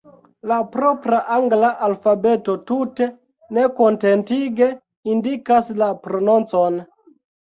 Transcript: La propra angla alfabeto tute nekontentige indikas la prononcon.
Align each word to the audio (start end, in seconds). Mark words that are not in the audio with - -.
La 0.51 0.55
propra 0.75 1.17
angla 1.33 1.67
alfabeto 1.87 2.55
tute 2.71 3.07
nekontentige 3.57 4.71
indikas 5.13 5.71
la 5.83 5.91
prononcon. 6.07 6.81